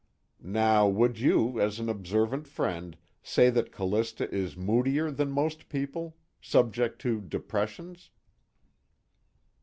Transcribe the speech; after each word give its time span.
"Now 0.41 0.87
would 0.87 1.19
you, 1.19 1.61
as 1.61 1.77
an 1.79 1.87
observant 1.87 2.47
friend, 2.47 2.97
say 3.21 3.51
that 3.51 3.71
Callista 3.71 4.27
is 4.33 4.57
moodier 4.57 5.11
than 5.11 5.29
most 5.29 5.69
people? 5.69 6.17
Subject 6.41 6.99
to 7.01 7.21
depressions?" 7.21 8.09